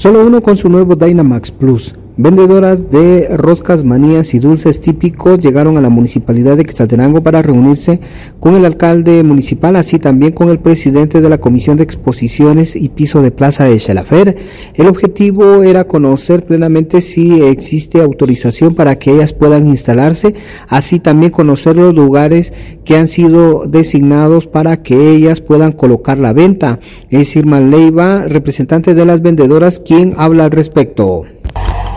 [0.00, 1.94] Solo uno con su nuevo Dynamax Plus.
[2.16, 8.00] Vendedoras de roscas, manías y dulces típicos llegaron a la municipalidad de Quetzaltenango para reunirse
[8.40, 12.88] con el alcalde municipal, así también con el presidente de la Comisión de Exposiciones y
[12.88, 14.36] Piso de Plaza de Xalafer.
[14.74, 20.34] El objetivo era conocer plenamente si existe autorización para que ellas puedan instalarse,
[20.68, 22.52] así también conocer los lugares
[22.84, 26.80] que han sido designados para que ellas puedan colocar la venta.
[27.08, 31.24] Es Irma Leiva, representante de las vendedoras, quien habla al respecto.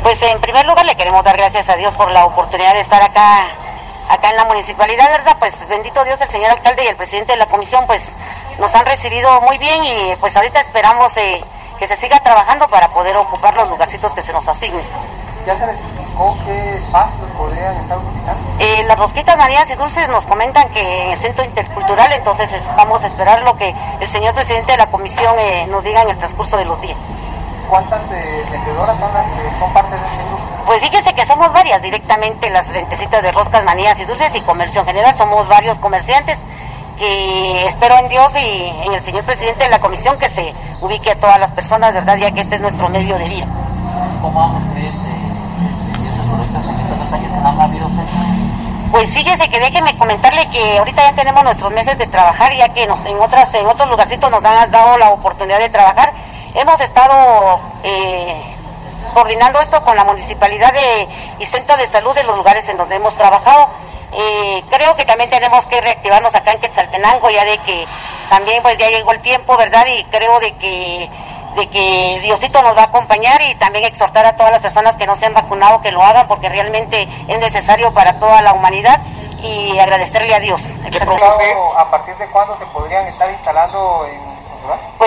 [0.04, 3.02] Pues en primer lugar le queremos dar gracias a Dios por la oportunidad de estar
[3.02, 3.48] acá
[4.10, 5.38] acá en la municipalidad, ¿verdad?
[5.40, 8.16] Pues bendito Dios, el señor alcalde y el presidente de la comisión, pues
[8.60, 11.42] nos han recibido muy bien y pues ahorita esperamos eh,
[11.80, 14.86] que se siga trabajando para poder ocupar los lugarcitos que se nos asignen.
[15.48, 18.42] ¿Ya se les indicó qué espacios podrían estar utilizando?
[18.60, 23.04] Eh, las rosquitas marías y dulces nos comentan que en el centro intercultural, entonces vamos
[23.04, 26.18] a esperar lo que el señor presidente de la comisión eh, nos diga en el
[26.18, 26.98] transcurso de los días.
[27.70, 30.44] ¿Cuántas eh, vendedoras son las que son parte de este grupo?
[30.66, 34.82] Pues fíjense que somos varias directamente, las ventecitas de roscas, manías y dulces y comercio
[34.82, 36.40] en general, somos varios comerciantes
[36.98, 41.12] que espero en Dios y en el señor presidente de la comisión que se ubique
[41.12, 42.18] a todas las personas, ¿verdad?
[42.18, 43.48] Ya que este es nuestro medio de vida.
[44.22, 47.90] ¿Cómo ustedes eh, esos proyectos en estos dos años que no han habido
[48.92, 52.86] Pues fíjese que déjeme comentarle que ahorita ya tenemos nuestros meses de trabajar, ya que
[52.86, 56.14] nos, en otras en otros lugarcitos nos han dado la oportunidad de trabajar
[56.56, 58.42] Hemos estado eh,
[59.14, 60.72] coordinando esto con la municipalidad
[61.40, 63.70] y centro de salud de los lugares en donde hemos trabajado.
[64.14, 67.88] Eh, creo que también tenemos que reactivarnos acá en Quetzaltenango, ya de que
[68.30, 69.86] también pues ya llegó el tiempo, ¿verdad?
[69.88, 71.10] Y creo de que
[71.56, 75.06] de que Diosito nos va a acompañar y también exhortar a todas las personas que
[75.06, 79.02] no se han vacunado que lo hagan porque realmente es necesario para toda la humanidad
[79.44, 80.76] y agradecerle a Dios.
[81.78, 83.30] ¿A partir de cuándo se podrían estar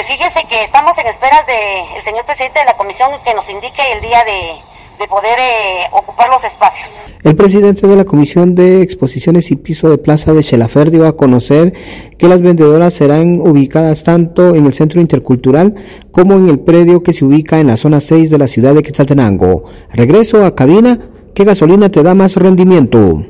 [0.09, 4.01] pues que estamos en esperas del señor presidente de la comisión que nos indique el
[4.01, 7.11] día de, poder eh, ocupar los espacios.
[7.23, 11.17] El presidente de la Comisión de Exposiciones y Piso de Plaza de Chelafer dio a
[11.17, 11.75] conocer
[12.19, 15.75] que las vendedoras serán ubicadas tanto en el Centro Intercultural
[16.13, 18.83] como en el predio que se ubica en la zona 6 de la ciudad de
[18.83, 19.65] Quetzaltenango.
[19.93, 21.01] Regreso a cabina,
[21.35, 23.25] ¿qué gasolina te da más rendimiento?